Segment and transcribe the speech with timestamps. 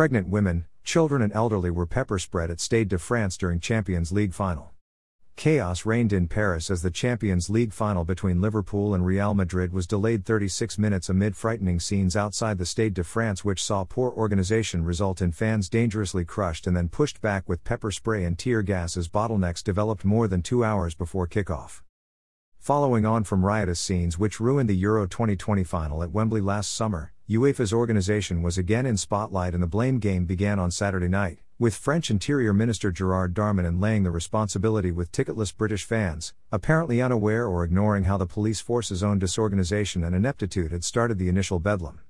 [0.00, 4.32] Pregnant women, children, and elderly were pepper sprayed at Stade de France during Champions League
[4.32, 4.70] final.
[5.36, 9.86] Chaos reigned in Paris as the Champions League final between Liverpool and Real Madrid was
[9.86, 14.86] delayed 36 minutes amid frightening scenes outside the Stade de France, which saw poor organization
[14.86, 18.96] result in fans dangerously crushed and then pushed back with pepper spray and tear gas
[18.96, 21.82] as bottlenecks developed more than two hours before kickoff.
[22.60, 27.10] Following on from riotous scenes which ruined the Euro 2020 final at Wembley last summer,
[27.26, 31.74] UEFA's organization was again in spotlight and the blame game began on Saturday night, with
[31.74, 37.64] French Interior Minister Gerard Darmanin laying the responsibility with ticketless British fans, apparently unaware or
[37.64, 42.00] ignoring how the police force's own disorganization and ineptitude had started the initial bedlam.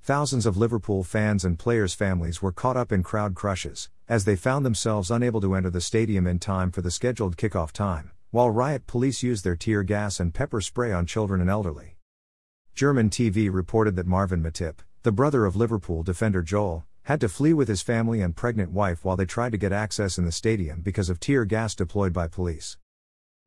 [0.00, 4.36] Thousands of Liverpool fans and players' families were caught up in crowd crushes, as they
[4.36, 8.50] found themselves unable to enter the stadium in time for the scheduled kickoff time, while
[8.50, 11.96] riot police used their tear gas and pepper spray on children and elderly.
[12.74, 17.54] German TV reported that Marvin Matip, the brother of Liverpool defender Joel, had to flee
[17.54, 20.82] with his family and pregnant wife while they tried to get access in the stadium
[20.82, 22.76] because of tear gas deployed by police.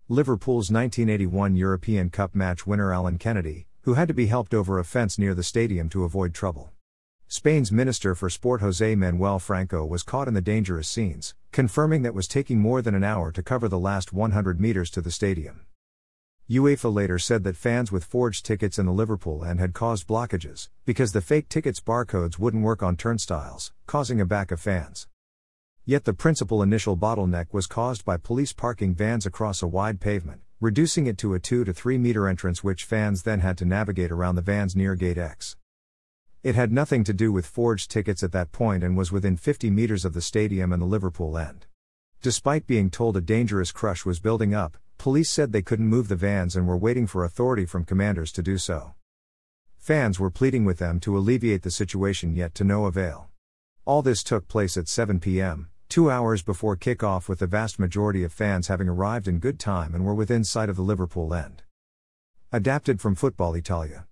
[0.07, 4.83] Liverpool's 1981 European Cup match winner Alan Kennedy, who had to be helped over a
[4.83, 6.71] fence near the stadium to avoid trouble.
[7.31, 12.15] Spain's Minister for Sport Jose Manuel Franco was caught in the dangerous scenes, confirming that
[12.15, 15.61] was taking more than an hour to cover the last 100 meters to the stadium.
[16.49, 20.69] UEFA later said that fans with forged tickets in the Liverpool end had caused blockages,
[20.85, 25.07] because the fake tickets barcodes wouldn't work on turnstiles, causing a back of fans.
[25.85, 30.41] Yet the principal initial bottleneck was caused by police parking vans across a wide pavement,
[30.59, 34.11] reducing it to a 2 to 3 meter entrance which fans then had to navigate
[34.11, 35.57] around the vans near Gate X.
[36.41, 39.69] It had nothing to do with forged tickets at that point and was within 50
[39.69, 41.65] meters of the stadium and the Liverpool end.
[42.21, 46.15] Despite being told a dangerous crush was building up, Police said they couldn't move the
[46.15, 48.93] vans and were waiting for authority from commanders to do so.
[49.77, 53.29] Fans were pleading with them to alleviate the situation, yet to no avail.
[53.83, 58.23] All this took place at 7 p.m., two hours before kickoff, with the vast majority
[58.23, 61.63] of fans having arrived in good time and were within sight of the Liverpool end.
[62.51, 64.05] Adapted from Football Italia.